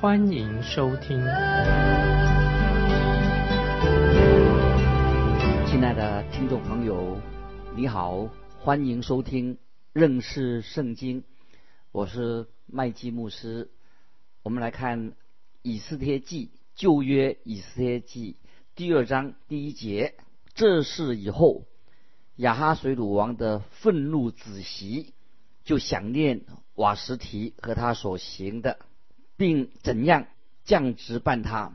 [0.00, 1.18] 欢迎收听。
[5.66, 7.20] 亲爱的听众朋友，
[7.76, 8.26] 你好，
[8.60, 9.58] 欢迎收听
[9.92, 11.22] 认识圣经。
[11.92, 13.70] 我是麦基牧师，
[14.42, 15.12] 我们来看
[15.60, 18.38] 以斯帖记旧约以斯帖记
[18.74, 20.14] 第二章第一节。
[20.54, 21.66] 这事以后，
[22.36, 25.12] 亚哈水鲁王的愤怒子息，
[25.62, 28.78] 就想念瓦什提和他所行的，
[29.40, 30.26] 并怎样
[30.66, 31.72] 降职办他。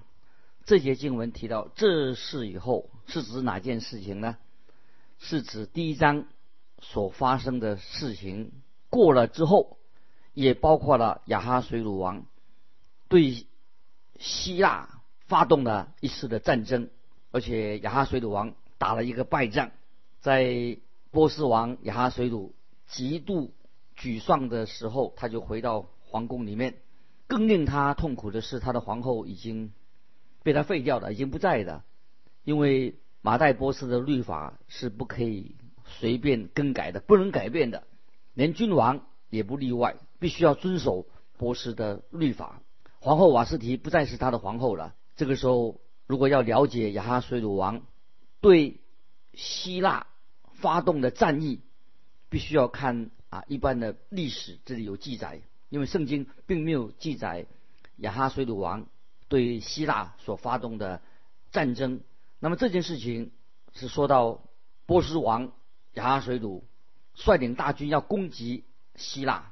[0.66, 4.38] 这节经文提到这事以后，是指哪件事情呢？
[5.17, 6.27] 是指第一章
[6.80, 8.52] 所发生的事情
[8.91, 9.80] 过了之后。
[10.36, 12.25] 也包括了亚哈水鲁王
[13.08, 13.47] 对
[14.19, 16.89] 希腊发动了一次的战争，
[17.31, 19.71] 而且亚哈水鲁王打了一个败仗，
[20.19, 20.77] 在
[21.11, 22.53] 波斯王亚哈水鲁
[22.86, 23.53] 极度
[23.97, 26.75] 沮丧的时候，他就回到皇宫里面。
[27.27, 29.73] 更令他痛苦的是，他的皇后已经
[30.43, 31.83] 被他废掉了，已经不在的，
[32.43, 37.87] 因为马代波斯的律法是不可以随便更改的，不能改变的，
[38.33, 39.95] 连君王也不例外。
[40.17, 41.05] 必须要遵守
[41.37, 42.61] 波斯的律法。
[42.99, 44.95] 皇后瓦斯提不再是他的皇后了。
[45.17, 47.81] 这个时候，如果要了解亚哈水鲁王
[48.39, 48.79] 对
[49.33, 50.07] 希腊
[50.53, 51.61] 发动的战役，
[52.29, 55.41] 必须要看啊一般的历史，这里有记载。
[55.75, 57.47] 因为圣经并没有记载
[57.97, 58.87] 亚哈水鲁王
[59.27, 61.02] 对希腊所发动的
[61.52, 61.99] 战争。
[62.39, 63.33] 那么这件事情
[63.73, 64.41] 是说到
[64.85, 65.52] 波斯王
[65.95, 66.64] 亚哈水鲁
[67.14, 68.64] 率领大军要攻击
[68.95, 69.52] 希腊。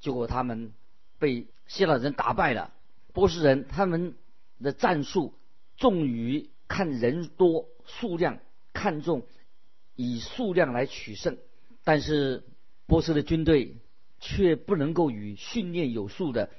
[0.00, 0.72] 结果他们
[1.20, 2.74] 被希腊人打败了。
[3.12, 4.16] 波斯人他们
[4.60, 5.34] 的战术
[5.76, 8.40] 重于看人多数量，
[8.72, 9.24] 看重
[9.94, 11.38] 以数量来取胜。
[11.84, 12.42] 但是
[12.86, 13.76] 波斯的军队
[14.20, 16.50] 却不能够与训练有素的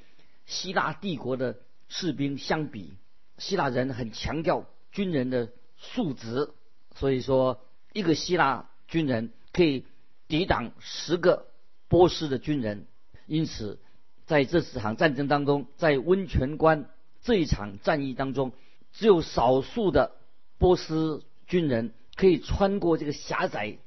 [0.46, 2.96] 希腊帝国的士兵相比。
[3.38, 6.52] 希腊人很强调军人的素质，
[6.96, 7.64] 所以说
[7.94, 9.86] 一个希腊军人可以
[10.28, 11.48] 抵挡十个
[11.88, 12.86] 波斯的军人。
[13.26, 13.80] 因此，
[14.26, 16.90] 在这场战争当中，在温泉关
[17.22, 18.52] 这一场战役当中，
[18.92, 20.16] 只有少数的
[20.58, 23.78] 波斯军人可以穿过这个狭窄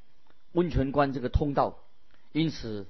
[0.52, 1.78] 温泉关这个通道。
[2.32, 2.86] 因此，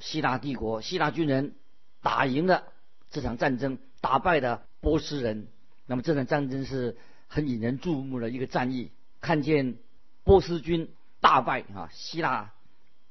[0.00, 1.54] 希腊帝国希腊军人
[2.02, 2.64] 打赢了
[3.10, 5.46] 这场战争，打败了波斯人。
[5.86, 6.96] 那么这场战争是
[7.28, 8.90] 很引人注目的一个战役。
[9.20, 9.76] 看见
[10.24, 10.90] 波斯军
[11.20, 12.52] 大败啊，希腊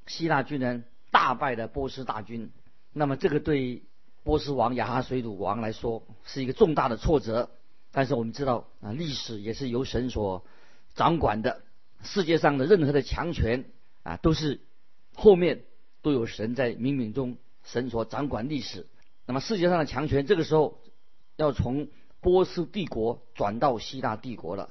[0.07, 2.51] 希腊军人大败的波斯大军。
[2.91, 3.83] 那么这个对
[4.23, 7.51] 波斯王亚哈水鲁王来说是一个重大的挫折，
[7.91, 10.43] 但是我们知道啊，历史也是由神所
[10.95, 11.61] 掌管的，
[12.01, 13.65] 世界上的任何的强权
[14.01, 14.61] 啊，都是
[15.13, 15.63] 后面
[16.01, 18.87] 都有神在冥冥中神所掌管历史。
[19.25, 20.79] 那么世界上的强权这个时候
[21.35, 21.87] 要从
[22.21, 24.69] 波斯帝国转到希腊帝国了。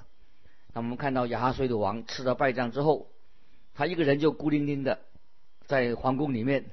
[0.75, 3.09] 那我们看到亚哈水鲁王吃了败仗之后，
[3.75, 5.00] 他一个人就孤零零的
[5.67, 6.67] 在皇宫里面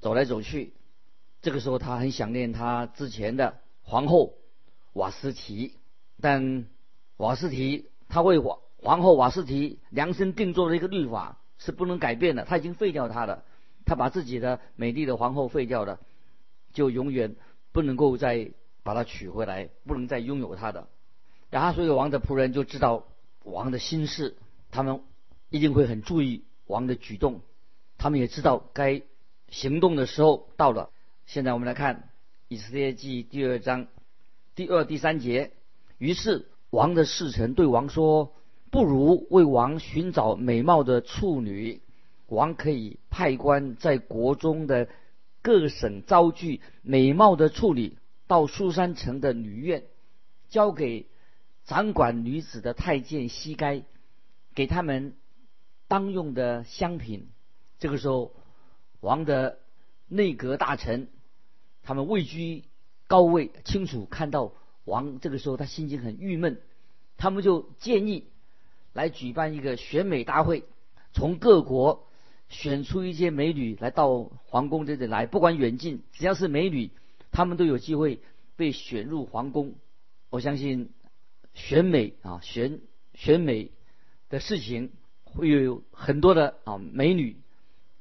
[0.00, 0.72] 走来走去。
[1.42, 4.34] 这个时候，他很想念他之前的皇后
[4.94, 5.74] 瓦斯提，
[6.20, 6.66] 但
[7.18, 13.44] 瓦斯提他为皇皇后瓦斯提量身定做的一个律法是不能改变的，他已经废掉他了，
[13.84, 16.00] 他把自己的美丽的皇后废掉了，
[16.72, 17.36] 就永远
[17.72, 18.50] 不能够再
[18.82, 20.88] 把她娶回来，不能再拥有她的。
[21.50, 23.06] 然后，所有王的仆人就知道
[23.44, 24.36] 王的心事，
[24.70, 25.02] 他们
[25.50, 27.42] 一定会很注意王的举动，
[27.96, 29.02] 他们也知道该
[29.48, 30.90] 行动的时候到了。
[31.26, 31.96] 现在我们来看
[32.48, 33.86] 《以色列记》第二章
[34.54, 35.52] 第二、第三节。
[35.98, 38.34] 于是王的侍臣对王说
[38.72, 41.80] ：“不如为王寻找美貌的处女，
[42.34, 44.88] 王可以派官在国中的
[45.42, 47.96] 各省招聚美貌的处女，
[48.26, 49.84] 到苏山城的女院，
[50.48, 51.06] 交给
[51.64, 53.82] 掌管女子的太监西该，
[54.54, 55.14] 给他们
[55.88, 57.28] 当用的香品。”
[57.78, 58.34] 这个时候，
[59.00, 59.58] 王的
[60.08, 61.08] 内阁大臣。
[61.86, 62.64] 他们位居
[63.08, 64.52] 高位，清楚看到
[64.86, 66.62] 王这个时候他心情很郁闷，
[67.18, 68.28] 他们就建议
[68.94, 70.64] 来举办一个选美大会，
[71.12, 72.06] 从各国
[72.54, 76.92] 选出一些美女来到皇宫这里来，不管远近，只要是美女，
[77.32, 78.20] 他们都有机会
[78.54, 79.74] 被选入皇宫，
[80.30, 80.90] 我相信
[81.52, 82.80] 选美啊，选
[83.12, 83.72] 选美
[84.28, 84.92] 的事情
[85.24, 87.36] 会有很多的啊美女，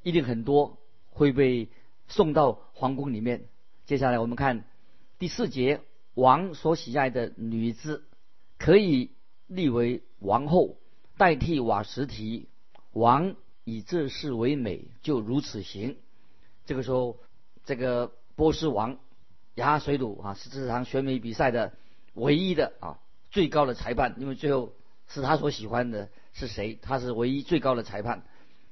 [0.03, 0.77] 一定很多
[1.09, 1.67] 会被
[2.07, 3.45] 送到皇宫里面。
[3.87, 4.65] 接下来我们看
[5.17, 5.81] 第四节，
[6.13, 8.05] 王所喜爱的女子
[8.59, 9.09] 可以
[9.47, 10.77] 立为王后，
[11.17, 12.47] 代替瓦什提。
[12.91, 15.97] 王以这事为美，就如此行。
[16.65, 17.17] 这个时候，
[17.65, 18.97] 这个波斯王
[19.55, 21.73] 亚哈水鲁啊，是这场选美比赛的
[22.13, 22.99] 唯一的啊
[23.31, 24.73] 最高的裁判，因为最后
[25.07, 28.23] 是他所喜欢的是谁，他是唯一最高的裁判。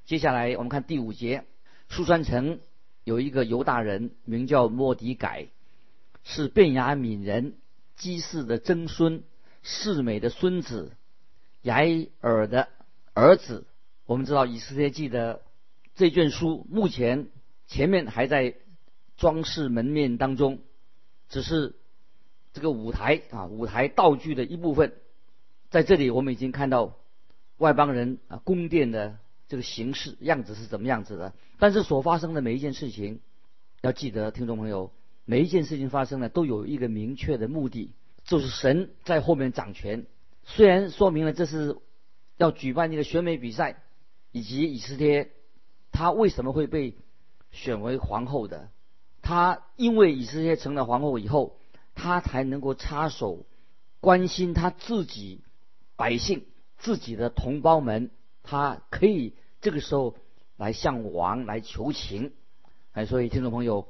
[0.05, 1.45] 接下来我们看第五节，
[1.89, 2.59] 苏川城
[3.03, 5.47] 有一个犹大人，名叫莫迪改，
[6.23, 7.55] 是便雅悯人
[7.95, 9.23] 基士的曾孙，
[9.63, 10.91] 世美的孙子，
[11.61, 11.79] 雅
[12.19, 12.67] 尔的
[13.13, 13.65] 儿子。
[14.11, 15.41] 我们知道《以斯帖记》的
[15.95, 17.29] 这卷书，目前
[17.65, 18.55] 前面还在
[19.15, 20.59] 装饰门面当中，
[21.29, 21.75] 只是
[22.51, 24.91] 这个舞台啊，舞台道具的一部分。
[25.69, 26.97] 在这里，我们已经看到
[27.55, 29.17] 外邦人啊宫殿的
[29.47, 31.33] 这个形式样子是怎么样子的。
[31.57, 33.21] 但是所发生的每一件事情，
[33.79, 34.91] 要记得，听众朋友，
[35.23, 37.93] 每一件事情发生呢，都有一个明确的目的，
[38.25, 40.05] 就是神在后面掌权。
[40.43, 41.77] 虽然说明了这是
[42.35, 43.81] 要举办一个选美比赛。
[44.31, 45.31] 以及以斯帖，
[45.91, 46.95] 她为什么会被
[47.51, 48.69] 选为皇后的？
[49.21, 51.57] 她因为以斯帖成了皇后以后，
[51.95, 53.45] 她才能够插手
[53.99, 55.41] 关心她自己
[55.95, 56.45] 百姓、
[56.77, 58.09] 自己的同胞们。
[58.41, 60.15] 她可以这个时候
[60.57, 62.31] 来向王来求情。
[62.93, 63.87] 哎，所以听众朋友，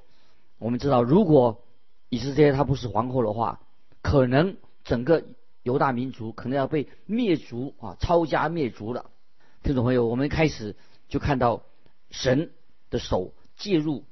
[0.57, 1.63] 我们知道，如果
[2.09, 3.61] 以斯帖她不是皇后的话，
[4.01, 5.23] 可能整个
[5.61, 9.11] 犹大民族可能要被灭族啊，抄家灭族了。
[9.63, 10.75] 听众朋友，我们开始
[11.08, 11.62] 就看到
[12.10, 12.50] 神
[12.90, 14.06] 的手介入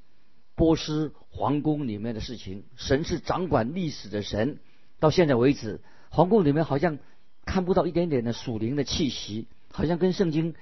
[0.54, 2.62] 波斯皇宫里面的事情。
[2.76, 4.60] 神是掌管历史的神。
[5.00, 7.00] 到现在为止，皇宫里面好像
[7.44, 10.54] 看不到一点点的属灵的气息，好像跟圣经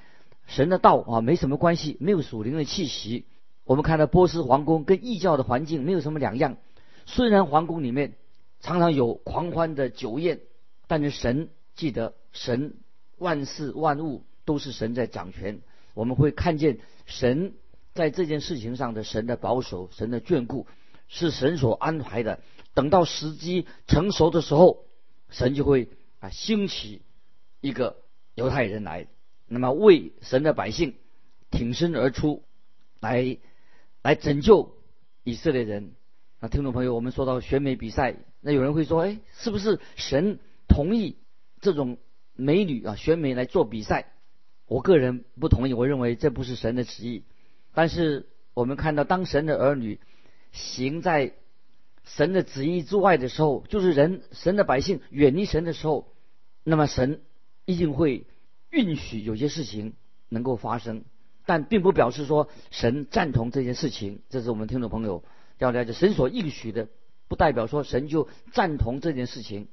[0.47, 3.27] 神的道啊没什么关系，没有属灵的气息。
[3.65, 6.57] 我们看到波斯皇宫跟异教的环境没有什么两样。
[7.05, 8.15] 虽然皇宫里面
[8.61, 10.41] 常常有狂欢的酒宴，
[10.87, 12.79] 但是神记得神
[13.19, 14.25] 万事万物。
[14.49, 15.61] 都是神在掌权，
[15.93, 17.53] 我们会看见神
[17.93, 20.67] 在这件事情上的神的保守、神的眷顾，
[21.07, 22.41] 是神所安排的。
[22.73, 24.87] 等到时机成熟的时候，
[25.29, 25.91] 神就会
[26.21, 27.03] 啊兴起
[27.61, 27.99] 一个
[28.35, 29.07] 犹太人来，
[29.49, 30.95] 那么为神的百姓
[31.51, 32.43] 挺身而出，
[33.01, 33.37] 来
[34.01, 34.79] 来拯救
[35.25, 35.93] 以色列人。
[36.41, 41.19] 那听众朋友，我们说到选美比赛，那有人会说，哎，是不是神同意
[41.61, 41.99] 这种
[42.33, 44.15] 美女啊选美来做比赛？
[44.69, 47.25] 我个人不同意，我认为这不是神的旨意。
[47.75, 49.99] 但是我们看到，当神的儿女
[50.53, 51.33] 行在
[52.05, 56.13] 神的旨意之外的时候，就是人神的百姓远离神的时候，
[56.65, 57.23] 那么神
[57.65, 58.27] 一定会
[58.71, 59.95] 允许有些事情
[60.29, 61.05] 能够发生，
[61.47, 64.21] 但并不表示说神赞同这件事情。
[64.29, 65.25] 这是我们听众朋友
[65.59, 66.89] 要了解，神所应许的，
[67.27, 69.69] 不代表说神就赞同这件事情。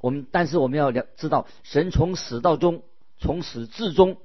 [0.00, 2.82] 我们但是我们要了知道，神从始到终，
[3.18, 4.18] 从始至终。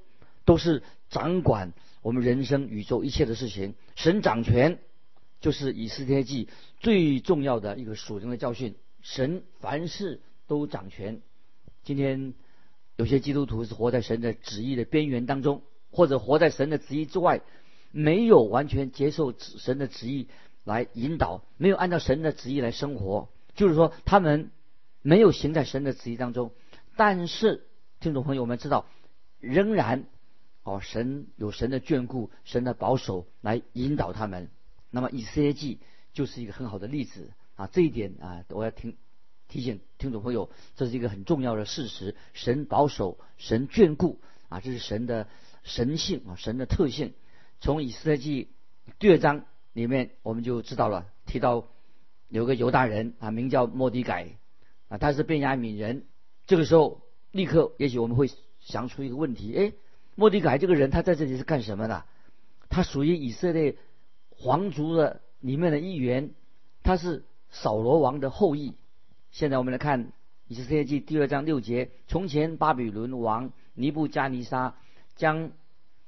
[0.45, 4.79] 都是掌管我们人生宇宙一切的事情，神掌权，
[5.39, 8.75] 就是以斯帖记最重要的一个属灵的教训。
[9.01, 11.21] 神凡事都掌权。
[11.83, 12.33] 今天
[12.97, 17.41] 有些基督徒是活在神的旨意的边缘当中，或者活在神的旨意之外，
[17.91, 20.27] 没有完全接受神的旨意
[20.63, 24.51] 来引导，没有按照神的旨意来生活，就是说他们
[25.01, 26.51] 没有行在神的旨意当中。
[26.97, 27.65] 但是
[27.99, 28.85] 听众朋友们知道，
[29.39, 30.05] 仍然。
[30.63, 34.49] 哦，神有神的眷顾，神的保守来引导他们。
[34.89, 35.79] 那么以色列记
[36.13, 37.67] 就是一个很好的例子啊！
[37.67, 38.95] 这一点啊，我要听
[39.49, 45.27] 提醒听众朋友，这是一个很重要的事实：神保守，神眷顾啊，这是神的
[45.63, 47.13] 神性啊，神的特性。
[47.59, 48.49] 从以色列记
[48.99, 49.43] 第二章
[49.73, 51.67] 里面，我们就知道了，提到
[52.29, 54.29] 有个犹大人啊，名叫莫迪改
[54.87, 56.05] 啊，他是便雅悯人。
[56.47, 57.01] 这个时候，
[57.31, 58.29] 立刻也许我们会
[58.61, 59.73] 想出一个问题：哎。
[60.15, 62.05] 莫迪改这个人，他在这里是干什么的？
[62.69, 63.77] 他属于以色列
[64.29, 66.31] 皇族的里面的一员，
[66.83, 68.75] 他是扫罗王的后裔。
[69.31, 70.05] 现在我们来看
[70.47, 74.75] 《以色列记》第二章六节：从前巴比伦王尼布加尼沙
[75.15, 75.51] 将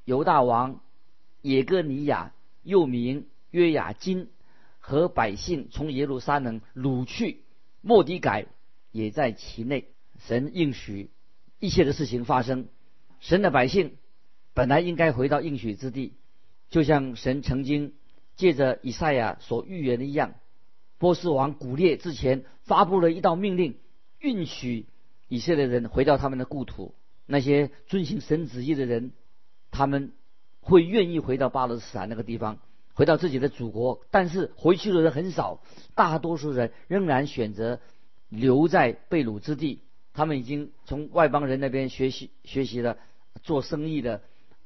[0.03, 0.81] 犹大王
[1.41, 4.29] 耶哥尼亚又名约雅金
[4.79, 7.43] 和百姓从耶路撒冷掳去，
[7.81, 8.45] 莫迪改
[8.91, 9.87] 也在其内。
[10.19, 11.09] 神应许
[11.59, 12.67] 一切的事情发生。
[13.25, 13.95] 神的百姓
[14.53, 16.13] 本来应该回到应许之地，
[16.69, 17.95] 就像神曾经
[18.35, 20.35] 借着以赛亚所预言的一样。
[20.99, 23.79] 波斯王古列之前发布了一道命令，
[24.19, 24.85] 允许
[25.27, 26.93] 以色列人回到他们的故土。
[27.25, 29.11] 那些遵行神旨意的人，
[29.71, 30.11] 他们
[30.61, 32.59] 会愿意回到巴勒斯坦那个地方，
[32.93, 34.05] 回到自己的祖国。
[34.11, 35.63] 但是回去的人很少，
[35.95, 37.79] 大多数人仍然选择
[38.29, 39.81] 留在被掳之地。
[40.13, 42.99] 他们已经从外邦人那边学习学习了
[43.43, 44.21] 做生意的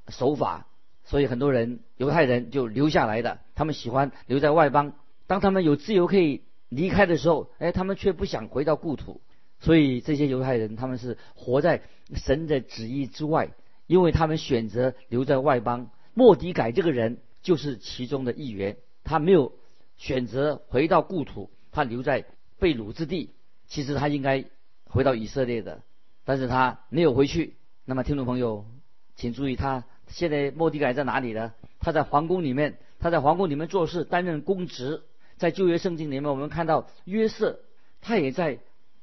[0.08, 0.68] 手法，
[1.04, 3.40] 所以很多人犹太人就留下来的。
[3.56, 4.94] 他们喜欢留在外邦。
[5.28, 9.22] 当他们有自由可以离开的时候，哎，他们却不想回到故土。
[9.60, 11.82] 所以这些犹太人他们是活在
[12.16, 13.52] 神的旨意之外，
[13.88, 15.92] 因为他们选择留在外邦。
[16.14, 19.54] 莫迪改这个人就是其中的一员，他没有
[19.98, 22.26] 选择回到故土，他留在
[22.58, 23.34] 被掳之地。
[23.68, 24.46] 其实他应该
[24.86, 25.84] 回到以色列的，
[26.26, 27.56] 但是他没有回去。
[27.90, 28.68] 那么听众朋友，
[29.16, 31.56] 请注意，他现在莫迪改在哪里呢？
[31.80, 35.02] 他在皇宫里面，他在皇宫里面做事，担任公职。
[35.38, 37.60] 在旧约圣经里面，我们看到约瑟，
[38.00, 38.60] 他也在。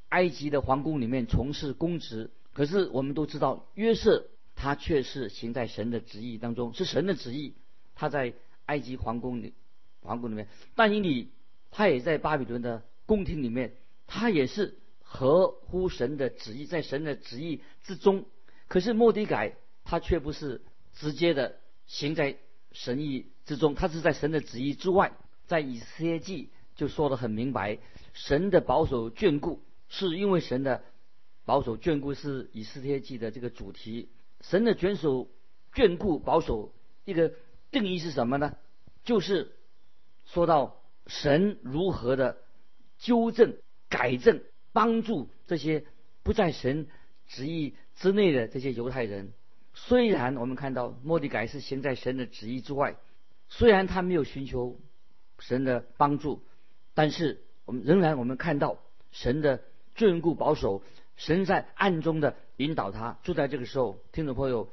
[0.09, 7.55] 埃及的皇宫里面从事公职，可是我们都知道约瑟他却是行在神的旨意当中，是神的旨意。
[7.97, 8.33] 他在
[8.67, 9.53] 埃及皇宫里，
[10.03, 11.33] 皇宫里面，但以理
[11.73, 13.73] 他也在巴比伦的宫廷里面，
[14.07, 18.25] 他也是合乎神的旨意，在神的旨意之中。
[18.69, 20.63] 可是莫迪改他却不是
[20.95, 21.57] 直接的
[21.87, 22.37] 行在
[22.73, 25.13] 神意之中，他是在神的旨意之外。
[25.47, 27.79] 在以斯帖记就说的很明白，
[28.13, 29.63] 神的保守眷顾。
[29.89, 30.83] 是因为神的
[31.45, 34.09] 保守眷顾是以斯帖记的这个主题。
[34.41, 35.29] 神的眷守、
[35.73, 37.33] 眷顾、保守，一个
[37.71, 38.57] 定义是什么呢？
[39.05, 39.53] 就是
[40.25, 42.39] 说到神如何的
[42.99, 43.57] 纠正、
[43.89, 44.43] 改正、
[44.73, 45.85] 帮助这些
[46.25, 46.89] 不在神
[47.29, 49.33] 旨意之内的这些犹太人。
[49.75, 52.97] 虽然我们看到莫迪改是行在神的旨意之外，
[53.49, 54.79] 虽然他没有寻求
[55.41, 56.43] 神的帮助，
[56.95, 58.79] 但是我们仍然我们看到
[59.11, 59.63] 神的。
[59.97, 60.83] 眷顾保守，
[61.17, 63.17] 神在暗中的引导他。
[63.23, 64.69] 就在这个时候，听众朋友，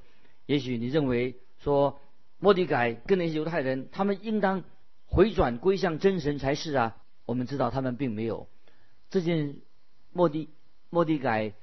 [0.46, 2.02] 也许你认为说，
[2.40, 4.66] 莫迪改跟那些犹太人，他们应当
[5.06, 6.98] 回转归向真神才是啊。
[7.26, 8.50] 我们知道他们并没有。
[9.10, 9.62] 这件
[10.12, 10.50] 莫迪
[10.90, 11.54] 莫迪改，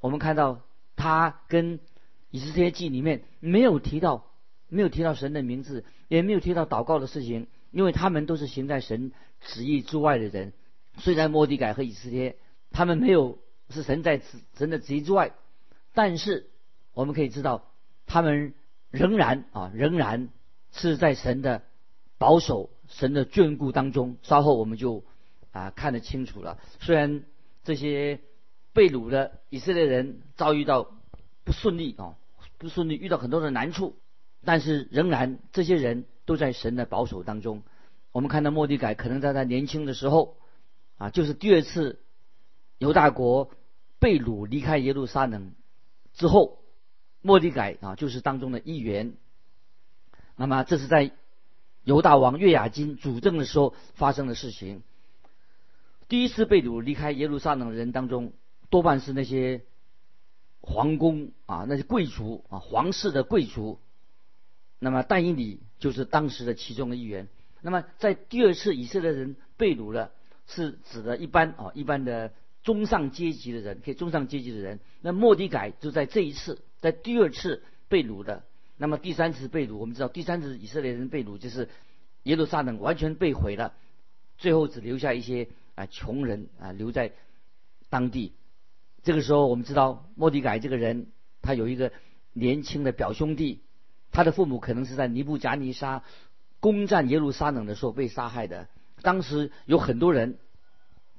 [0.00, 0.60] 我们看到
[0.96, 1.78] 他跟
[2.30, 4.26] 以斯帖记里面没有提到，
[4.68, 10.52] 没有提到神的名字，也没有提到祷告的事情，因为他们都是行在神旨意之外的人。
[10.98, 12.36] 虽然莫迪改和以斯帖。
[12.72, 13.38] 他们没有
[13.70, 14.20] 是神在
[14.58, 15.32] 神的旨意之外，
[15.94, 16.50] 但是
[16.92, 17.70] 我们可以知道，
[18.06, 18.52] 他们
[18.90, 20.28] 仍然啊仍然
[20.72, 21.62] 是在神的
[22.18, 24.18] 保守、神的眷顾当中。
[24.22, 25.04] 稍后我们就
[25.52, 26.58] 啊看得清楚了。
[26.80, 27.22] 虽然
[27.64, 28.20] 这些
[28.76, 30.92] 被掳的以色列人遭遇到
[31.44, 32.14] 不顺利啊
[32.58, 33.96] 不顺利，遇到很多的难处，
[34.44, 37.62] 但是仍然这些人都在神的保守当中。
[38.12, 40.36] 我们看到莫迪改可能在他年轻的时候
[40.98, 41.98] 啊，就是第二次。
[42.78, 43.52] 犹大国
[43.98, 45.54] 被掳离开耶路撒冷
[46.12, 46.58] 之后，
[47.22, 49.14] 莫迪改啊就是当中的一员。
[50.36, 51.10] 那么这是在
[51.84, 54.82] 犹大王约雅金主政的时候发生的事情。
[56.06, 58.34] 第一次被掳离开耶路撒冷的人当中，
[58.70, 59.62] 多半是那些
[60.60, 63.78] 皇宫啊那些贵族啊皇室的贵族。
[64.78, 67.28] 那么但以理就是当时的其中的一员。
[67.62, 70.12] 那么在第二次以色列人被掳了，
[70.46, 72.32] 是指的一般啊一般的。
[72.62, 78.42] 中上阶级的人，可以中上阶级的人，那莫迪改就在这一次，在第二次被掳的。
[78.76, 81.68] 那么第三次被掳，我们知道第三次以色列人被掳，就是
[82.24, 83.72] 耶路撒冷完全被毁了，
[84.36, 85.46] 最后只留下一些
[85.76, 87.12] 啊穷人啊留在
[87.88, 88.32] 当地。
[89.06, 91.06] 这个时候，我们知道莫迪改这个人，
[91.40, 91.92] 他有一个
[92.32, 93.62] 年轻的表兄弟，
[94.10, 96.02] 他的父母可能是在尼布贾尼沙
[96.58, 98.66] 攻占耶路撒冷的时候被杀害的。
[99.02, 100.38] 当时有很多人。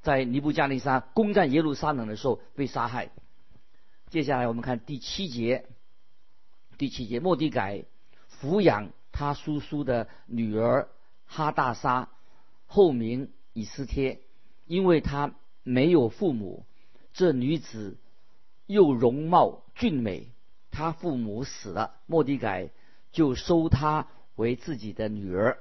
[0.03, 3.09] 在尼布加尼沙攻占耶路撒冷的时候被杀害。
[4.09, 5.65] 接下来我们看第七节，
[6.77, 7.83] 第七节，莫迪改
[8.39, 10.87] 抚养他叔叔的女儿
[11.25, 12.09] 哈大沙，
[12.67, 14.21] 后名以斯帖，
[14.65, 16.65] 因为他没有父母，
[17.17, 17.97] 这女子
[18.67, 20.27] 又容貌俊美，
[20.69, 22.69] 她父母死了，莫迪改
[23.11, 25.57] 就收她为自己的女儿。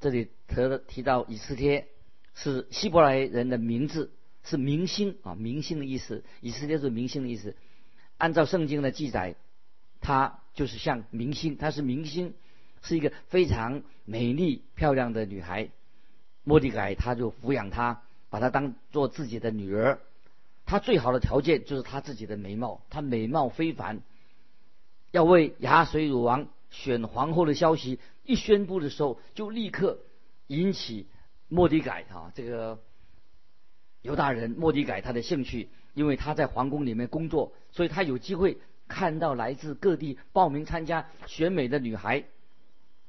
[0.00, 0.56] 这里提
[0.88, 1.86] 提到以斯帖。
[2.32, 4.12] 是希伯来人的名字，
[4.44, 6.24] 是明星啊，明星的意思。
[6.40, 7.54] 以斯帖是明星的意思。
[8.18, 9.36] 按照圣经的记载，
[10.00, 12.34] 她就是像明星，她是明星，
[12.82, 15.70] 是一个非常美丽漂亮的女孩。
[16.42, 20.00] 莫迪改他就抚养她，把她当做自己的女儿。
[20.70, 24.02] 她最好的条件就是她自己的美貌，她美貌非凡。
[25.10, 29.98] 要为牙水鲁王选皇后的消息一宣布的时候，就立刻
[30.46, 31.08] 引起。
[31.48, 32.78] 莫迪改啊，这个
[34.02, 42.22] 犹大人莫迪改他的兴趣，因为他在皇宫里面工作，所以他有机会看到来自各地报名参加选美的女孩。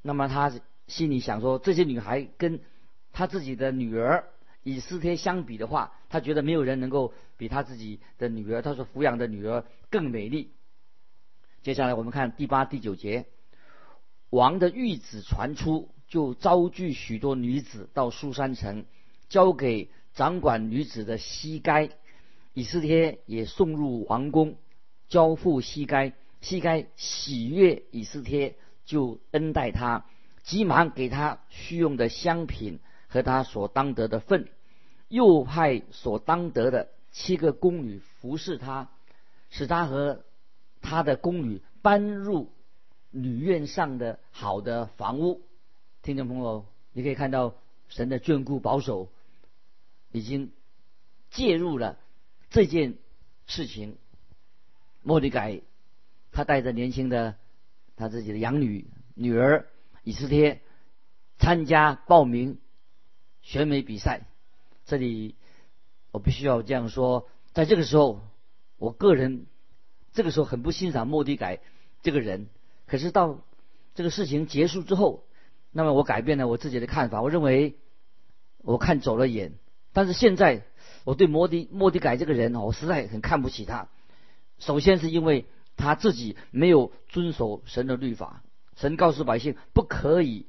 [0.01, 0.51] 那么他
[0.87, 2.59] 心里想说，这些女孩跟
[3.13, 4.25] 他自己的女儿
[4.63, 10.51] 以斯帖相比的话，他觉得没有人能够比他自己的女儿，他说抚养的女儿更美丽。
[11.63, 13.25] 接下来我们看第八、第九节，
[14.29, 18.85] 王的谕旨传出，就招聚许多女子到苏山城，
[19.29, 21.89] 交给掌管女子的西该。
[22.53, 24.57] 以斯帖也送入王宫，
[25.07, 26.13] 交付西该。
[26.41, 30.05] 西该喜悦以斯帖，就恩待他，
[30.41, 32.79] 急忙给他需用的香品
[33.11, 34.47] 和他所当得的份，
[35.07, 38.89] 又派所当得的七个宫女服侍他，
[39.51, 40.23] 使他和。
[40.83, 42.51] 他的宫女搬入
[43.11, 45.43] 女院上的好的房屋，
[46.01, 47.53] 听众朋友，你可以看到
[47.87, 49.07] 神的眷顾保守，
[50.11, 50.51] 已经
[51.29, 51.99] 介入了
[52.49, 52.95] 这件
[53.45, 53.95] 事情。
[55.03, 55.61] 莫迪改
[56.31, 57.35] 他带着年轻的
[57.95, 59.67] 他自己的养女女儿
[60.03, 60.61] 以斯帖
[61.37, 62.57] 参加报名
[63.41, 64.27] 选美比赛。
[64.85, 65.35] 这里
[66.11, 68.21] 我必须要这样说，在这个时候，
[68.77, 69.45] 我个人。
[70.13, 71.61] 这个时候很不欣赏莫迪改
[72.01, 72.49] 这个人，
[72.85, 73.39] 可是到
[73.95, 75.23] 这个事情结束之后，
[75.71, 77.21] 那么我改变了我自己的看法。
[77.21, 77.77] 我认为
[78.57, 79.53] 我看走了眼，
[79.93, 80.65] 但是现在
[81.05, 83.87] 我对莫迪莫迪改这个人，我实在很看不起他。
[84.59, 85.45] 首先是因为
[85.77, 88.43] 他自己没有遵守神的律法，
[88.75, 90.45] 神告诉百姓不可以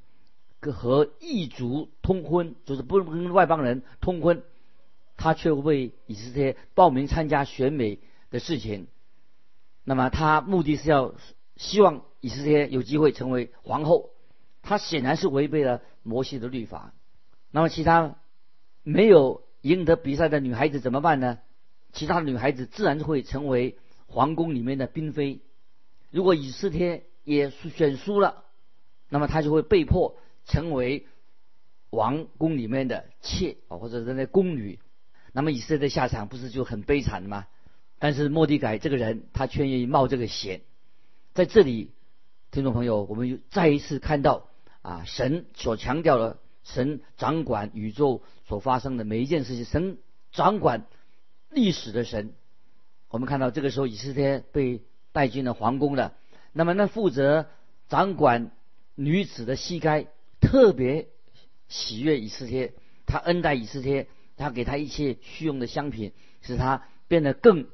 [0.70, 4.42] 和异族通婚，就是不跟外邦人通婚，
[5.16, 7.98] 他却为以色列报名参加选美
[8.30, 8.86] 的事情。
[9.84, 11.14] 那么他目的是要
[11.56, 14.10] 希望以色列有机会成为皇后，
[14.62, 16.94] 他显然是违背了摩西的律法。
[17.50, 18.16] 那么其他
[18.84, 21.38] 没有赢得比赛的女孩子怎么办呢？
[21.92, 25.40] 其他女孩子自然会成为皇宫里面的嫔妃。
[26.10, 28.44] 如果以色列也选输了，
[29.08, 31.06] 那么他就会被迫成为
[31.90, 34.78] 王宫里面的妾啊，或者是那宫女。
[35.32, 37.46] 那么以色列的下场不是就很悲惨吗？
[37.98, 40.62] 但是莫迪改这个人，他却愿意冒这个险。
[41.34, 41.92] 在这里，
[42.50, 44.48] 听众朋友，我们又再一次看到
[44.82, 49.98] 啊，神所强调的，神掌管宇宙所发生的每一件事情，神
[50.32, 50.84] 掌管
[51.48, 52.34] 历史的神。
[53.08, 56.14] 我们看到这个时候，以色列被带进了皇宫了。
[56.52, 57.46] 那么，那负责
[57.88, 58.50] 掌管
[58.94, 60.08] 女子的膝盖
[60.42, 61.08] 特别
[61.68, 62.74] 喜悦以色列，
[63.06, 67.66] 他恩待以色列，他给他一切需用的香品，使他变得更。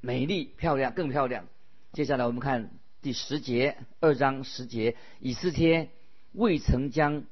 [0.00, 1.46] 美丽漂亮，更漂亮。
[1.92, 2.70] 接下来我们看
[3.02, 5.90] 第十节，二章十节，以斯帖
[6.30, 7.24] 未曾将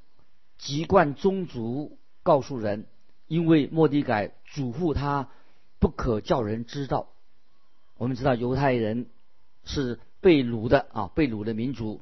[0.59, 2.87] 籍贯宗族告诉人，
[3.29, 5.31] 因为莫迪改嘱咐他
[5.79, 7.09] 不可叫人知道。
[7.99, 9.07] 我们知道犹太人
[9.63, 12.01] 是被掳的啊，被掳的民族，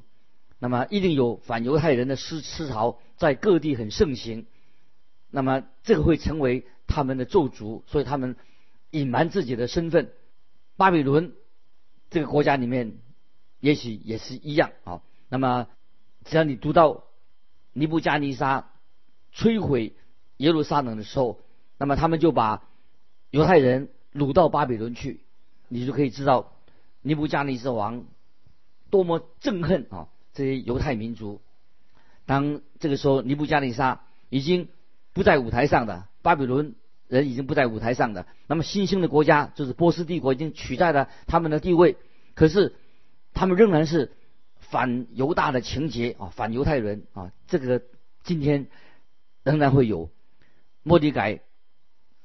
[0.65, 4.47] 那么一定有反犹太人的思思潮在各地很盛行。
[5.29, 8.35] 那么这个会成为他们的咒诅，所以他们
[8.89, 10.11] 隐瞒自己的身份。
[10.75, 11.35] 巴比伦
[12.09, 12.97] 这个国家里面，
[13.59, 15.03] 也许也是一样啊。
[15.29, 15.67] 那么，
[16.23, 17.03] 只要你读到
[17.71, 18.71] 尼布加尼沙
[19.35, 19.93] 摧毁
[20.37, 21.41] 耶路撒冷的时候，
[21.77, 22.67] 那么他们就把
[23.29, 25.21] 犹太人掳到巴比伦去，
[25.67, 26.55] 你就可以知道
[27.03, 28.05] 尼布加尼撒王
[28.89, 31.41] 多么憎恨啊这些犹太民族。
[32.27, 34.67] 当这个时候，尼布加利沙已经
[35.13, 36.75] 不在舞台上的巴比伦。
[37.07, 41.97] 人已经不在舞台上的，那么新兴的国家就是波斯帝国已经取代了他们的地位，
[42.33, 42.73] 可是
[43.35, 44.11] 他们仍然是
[44.57, 47.83] 反犹大的情节啊，反犹太人啊，这个
[48.23, 48.65] 今天
[49.43, 50.09] 仍然会有。
[50.81, 51.41] 莫迪改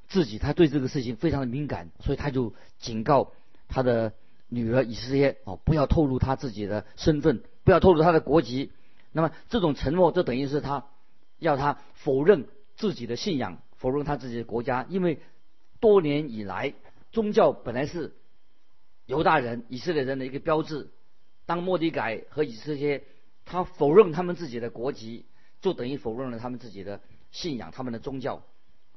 [0.07, 3.33] 自己他对这个事情非常的敏感，所以他就警告
[3.67, 4.13] 他的
[4.47, 8.71] 女儿以色列哦，不要透露他自己的身份，不要透露他的国籍。
[9.11, 10.87] 那么这种沉默，就等于是他
[11.39, 13.61] 要他否认自己的信仰。
[13.77, 15.19] 否认他自己的国家，因为
[15.79, 16.75] 多年以来，
[17.11, 18.13] 宗教本来是
[19.07, 20.91] 犹大人、以色列人的一个标志。
[21.47, 23.03] 当莫迪改和以色列
[23.43, 25.25] 他否认他们自己的国籍，
[25.61, 28.43] 就等于否认了他们自己的信仰、他们的宗教。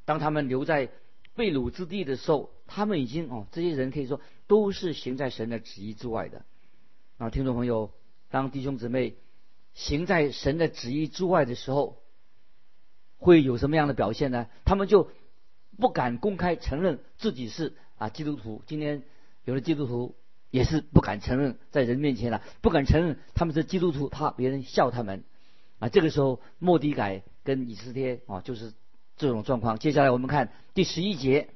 [0.05, 0.91] 当他们留在
[1.35, 6.45] 被掳之地的时候，他们已经哦，这些人可以说都是行在神的旨意之外的。
[7.17, 7.91] 啊，听众朋友，
[8.35, 9.15] 当弟兄姊妹
[9.75, 12.03] 行在神的旨意之外的时候，
[13.17, 14.49] 会有什么样的表现呢？
[14.65, 15.09] 他们就
[15.79, 18.65] 不敢公开承认自己是啊基督徒。
[18.67, 19.05] 今天
[19.45, 20.17] 有的基督徒
[20.51, 25.23] 也是不敢承认，在人面前了，不敢承认他们是基督徒，怕别人笑他们。
[25.79, 28.73] 啊，这个时候莫迪改跟以斯帖啊，就是
[29.17, 29.79] 这种状况。
[29.79, 31.51] 接下来我们看第十一节，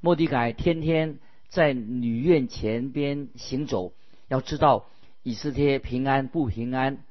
[0.00, 3.94] 莫迪改天天在女院前边行走，
[4.28, 4.84] 要知道
[5.22, 7.04] 以斯帖平安不平安，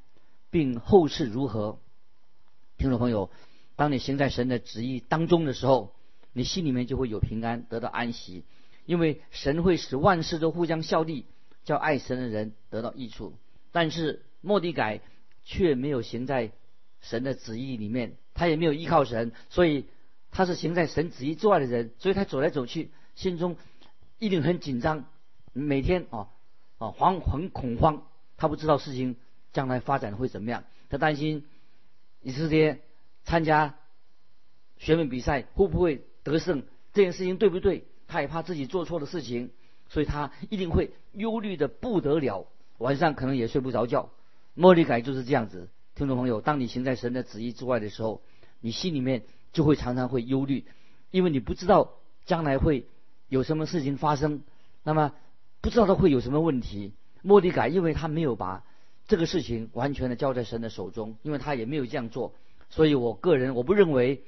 [0.50, 1.78] 并后事如何。
[2.76, 3.30] 听众朋友，
[3.76, 5.94] 当你行在神的旨意当中的时候，
[6.32, 8.44] 你心里面就会有平安，得到安息，
[8.84, 11.26] 因为神会使万事都互相效力，
[11.64, 13.34] 叫爱神的人得到益处。
[13.70, 15.00] 但是莫迪改
[15.44, 16.50] 却没有行在
[17.00, 19.86] 神的旨意里面，他也没有依靠神，所以
[20.32, 23.56] 他是行在神旨意之外的人，所以他走来走去，心中
[24.18, 25.04] 一定很紧张，
[25.52, 26.28] 每天啊
[26.80, 28.02] 啊惶很恐慌，
[28.38, 29.16] 他不知道事情
[29.52, 31.44] 将来发展会怎么样，他担心
[32.22, 32.80] 以色列
[33.22, 33.76] 参加
[34.78, 36.64] 选美比赛会不会得胜，
[36.94, 37.84] 这件事情对不对？
[38.08, 39.50] 他也怕自己做错的事情，
[39.88, 42.46] 所以他一定会忧虑的不得了。
[42.78, 44.08] 晚上可能也睡不着觉，
[44.54, 45.68] 莫利改就是这样子。
[45.94, 48.22] 听众朋友，当你行在神的旨意之外的时候，
[48.60, 50.64] 你心里面就会常常会忧虑，
[51.10, 51.92] 因为你不知道
[52.24, 52.86] 将来会
[53.28, 54.42] 有什么事情发生，
[54.82, 55.12] 那么
[55.60, 56.92] 不知道他会有什么问题。
[57.22, 58.64] 莫迪改因为他没有把
[59.06, 62.34] 这个事情完全的交在神的手中，因为他也没有这样做，
[62.68, 64.24] 所以我个人我不认为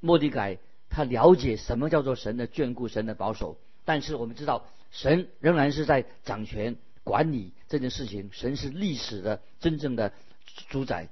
[0.00, 3.58] 莫迪改他了解什么叫做神的眷顾、神的保守。
[3.84, 6.76] 但是我们知道，神仍然是在掌权。
[7.04, 10.12] 管理这件事情，神是历史的真正的
[10.70, 11.08] 主宰。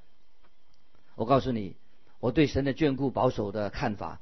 [1.15, 1.77] 我告诉你，
[2.19, 4.21] 我对神的眷顾、保守的看法，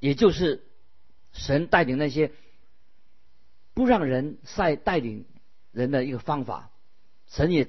[0.00, 0.64] 也就是
[1.32, 2.32] 神带领那些
[3.74, 5.24] 不让人赛带领
[5.72, 6.70] 人的一个方法。
[7.26, 7.68] 神也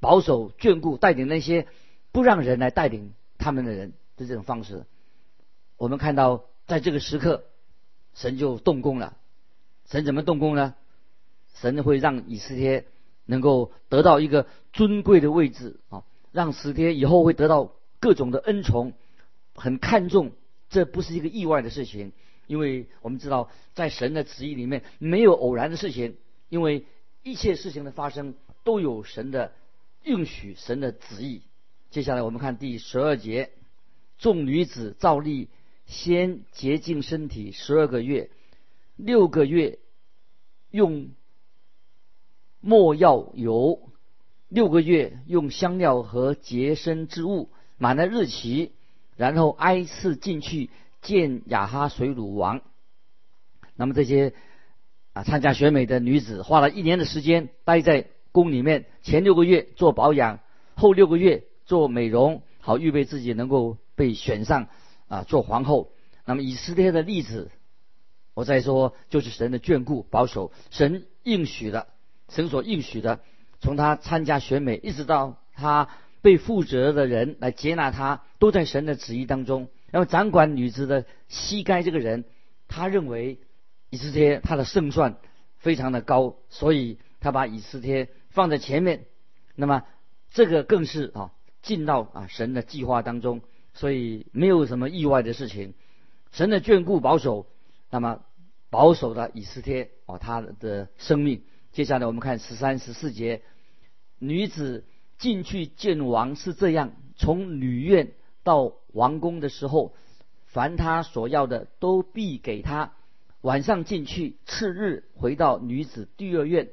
[0.00, 1.66] 保守、眷顾、带领那些
[2.12, 4.84] 不让人来带领他们的人的这种方式。
[5.78, 7.44] 我们看到，在这个时刻，
[8.14, 9.16] 神就动工了。
[9.86, 10.74] 神怎么动工呢？
[11.54, 12.84] 神会让以斯帖
[13.24, 18.92] 能够得到一个尊贵的位置啊，让斯帖以后会得到各种的恩宠，
[19.54, 20.32] 很看重，
[20.68, 22.12] 这不是一个意外的事情，
[22.46, 26.16] 因为我们知道在神的旨意里面没有偶然的事情，
[26.48, 26.84] 因为
[27.22, 29.52] 一切事情的发生都有神的
[30.04, 31.42] 应许，神的旨意。
[31.90, 33.50] 接下来我们看第十二节，
[34.18, 35.48] 众女子照例
[35.86, 38.30] 先洁净身体十二个月，
[38.96, 39.78] 六个月
[40.70, 41.10] 用。
[42.58, 43.92] 莫药油
[44.48, 48.72] 六个月，用香料和洁身之物满了日期，
[49.14, 50.68] 然后挨次进去
[51.06, 52.60] 见雅哈水乳王。
[53.76, 54.34] 那么这些
[55.12, 60.40] 啊参加选美的女子，花了一年的时间待在宫里面，前六个月做保养，
[60.74, 64.66] 后六个月做美容，好预备自己能够被选上
[65.06, 65.92] 啊做皇后。
[66.24, 67.52] 那么以色列的例子，
[68.34, 71.86] 我再说，就是神的眷顾保守，神应许的。
[72.28, 73.20] 神所应许的，
[73.60, 75.88] 从他参加选美，一直到他
[76.22, 79.68] 被负责的人来接纳他，都在神的旨意当中。
[79.96, 82.26] 然后掌管女子的膝盖这个人，
[82.68, 83.40] 他认为
[83.88, 85.16] 以斯帖他的胜算
[85.56, 89.06] 非常的高，所以他把以斯帖放在前面。
[89.54, 89.84] 那么
[90.28, 91.32] 这个更是啊
[91.62, 93.40] 进到啊神的计划当中，
[93.72, 95.72] 所以没有什么意外的事情。
[96.30, 97.46] 神的眷顾保守，
[97.88, 98.20] 那么
[98.68, 101.42] 保守的以斯帖啊他的生命。
[101.72, 103.40] 接下来我们看十三、十四节，
[104.18, 104.84] 女子
[105.16, 108.12] 进去见王是这样：从女院
[108.46, 109.92] 到王宫的时候，
[110.46, 112.92] 凡他所要的都必给他。
[113.40, 116.70] 晚上进去，次日回到女子第二院，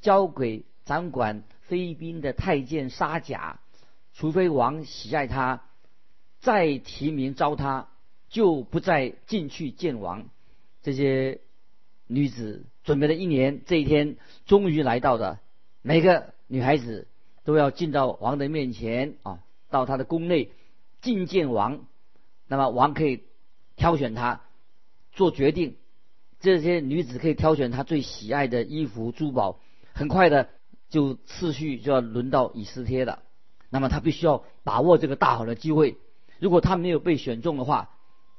[0.00, 3.60] 交给掌管妃嫔的太监沙甲。
[4.14, 5.62] 除非王喜爱他，
[6.40, 7.88] 再提名招他，
[8.30, 10.24] 就不再进去见王。
[10.82, 11.40] 这些
[12.06, 12.64] 女子。
[12.84, 15.40] 准备了一年，这一天终于来到了。
[15.80, 17.08] 每个女孩子
[17.42, 19.38] 都要进到王的面前啊，
[19.70, 20.50] 到他的宫内
[21.04, 21.86] 觐见王。
[22.48, 23.24] 那么王可以
[23.76, 24.40] 挑选她
[25.12, 25.76] 做决定。
[26.40, 29.60] 这些女子可以挑选她最喜爱的衣服、珠宝。
[29.92, 30.48] 很快的，
[30.90, 33.22] 就次序就要轮到以斯帖了。
[33.70, 35.96] 那么他必须要把握这个大好的机会。
[36.38, 37.90] 如果他没有被选中的话，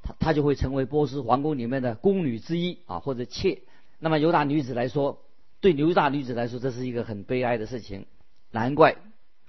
[0.02, 3.62] 他他就会成为波斯皇宫里面的宫女之一啊，或者妾。
[3.98, 5.22] 那么犹大女子来说，
[5.60, 8.06] 对犹大女子来说，这是一个很悲哀的事情。
[8.50, 8.96] 难怪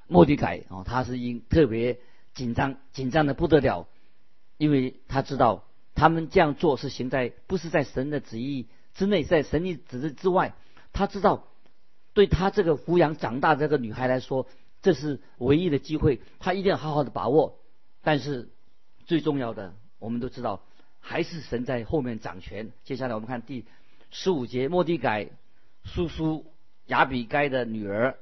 [0.07, 1.99] 莫迪凯啊，他是因特别
[2.37, 3.87] 紧张，紧张的不得了，
[4.57, 10.53] 因为他知道他们这样做是行在不是在神的旨意之内，在神的旨意之外。
[10.93, 11.47] 他知道，
[12.13, 14.47] 对他这个抚养长大这个女孩来说，
[14.81, 17.59] 这是唯一的机会，他一定要好好的把握。
[18.03, 18.49] 但是
[19.05, 20.61] 最重要的，我们都知道，
[20.99, 22.71] 还是神在后面掌权。
[22.83, 23.65] 接下来我们看第。
[24.09, 25.27] 十五节，莫迪改
[25.83, 26.45] 叔叔
[26.85, 28.17] 雅比该的女儿，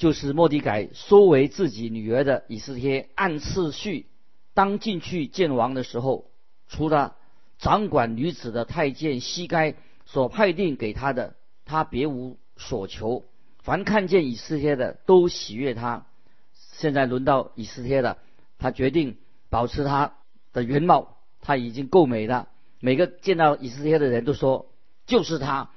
[0.00, 4.06] 就是莫迪改收为自己女儿的以斯帖，按次序
[4.54, 6.30] 当进去见王的时候，
[6.68, 7.16] 除了
[7.58, 9.74] 掌管女子的太监西该
[10.06, 11.34] 所派定给他的，
[11.66, 13.26] 他别无所求。
[13.58, 16.06] 凡看见以斯帖的，都喜悦他。
[16.54, 18.16] 现在轮到以斯帖了，
[18.58, 19.18] 他决定
[19.50, 20.14] 保持他
[20.54, 22.48] 的原貌，他已经够美了。
[22.80, 24.72] 每个见到以斯帖的人都说，
[25.04, 25.68] 就是他，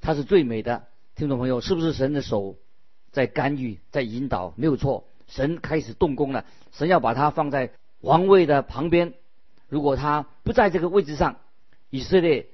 [0.00, 0.84] 他是最美的。
[1.16, 2.58] 听众朋友，是不是神的手
[3.12, 4.52] 在干预，在引导？
[4.56, 6.44] 没有错，神开始动工了。
[6.72, 7.70] 神要把他放在
[8.00, 9.14] 王位的旁边。
[9.68, 11.36] 如果他不在这个位置上，
[11.90, 12.48] 以色列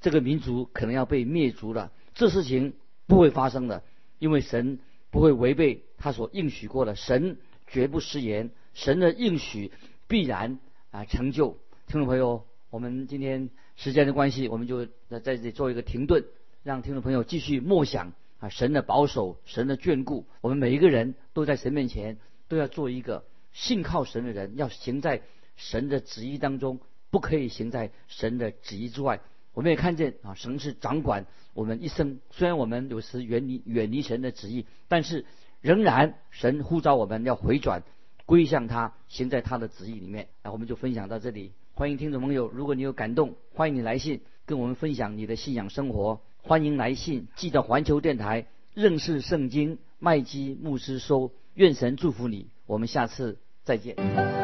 [0.00, 1.92] 这个民族可能要被灭族了。
[2.14, 2.74] 这事情
[3.06, 3.84] 不会发生的，
[4.18, 6.96] 因为神不会违背他所应许过的。
[6.96, 7.36] 神。
[7.70, 9.72] 绝不食言，神的应许
[10.06, 10.58] 必然
[10.90, 11.58] 啊成就。
[11.86, 16.24] 听众朋友，我们今天时间的关系，我们就在这里做一个停顿，
[16.62, 20.26] 让听众朋友继续默想啊神的保守，神的眷顾。
[20.40, 25.22] 我们每一个人都在神面前都要做一个信靠神的人，要行在
[25.56, 29.20] 神的旨意当中，不可以行在神的旨意之外。
[29.54, 32.20] 我们也看见啊，神是掌管我们一生。
[32.30, 35.26] 虽然我们有时远离远离神的旨意，但是。
[35.60, 37.82] 仍然，神呼召我们要回转，
[38.26, 40.28] 归向他，行在他的旨意里面。
[40.44, 41.52] 那我们就分享到这里。
[41.74, 46.20] 欢迎听众朋友，如果你有感动，欢迎你来信跟我们分享你的信仰生活。
[46.42, 51.32] 欢迎来信记得环球电台认识圣经麦基牧师说。
[51.58, 52.46] 愿神祝福你。
[52.66, 54.37] 我们下次再见。